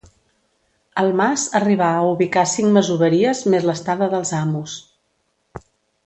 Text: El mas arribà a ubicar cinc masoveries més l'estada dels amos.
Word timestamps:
El 1.01 1.09
mas 1.19 1.41
arribà 1.59 1.89
a 1.97 2.07
ubicar 2.13 2.45
cinc 2.53 2.73
masoveries 2.77 3.41
més 3.55 3.67
l'estada 3.71 4.07
dels 4.17 4.31
amos. 4.43 4.79